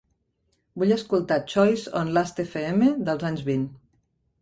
Vull 0.83 0.93
escoltar 0.95 1.37
Choice 1.53 1.95
on 2.01 2.11
Last 2.17 2.43
Fm 2.47 2.85
dels 3.11 3.31
anys 3.33 3.49
vint. 3.53 3.73